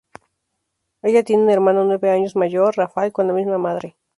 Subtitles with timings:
[1.03, 3.95] Ella tiene un hermano nueve años mayor, Rafał, con la misma madre.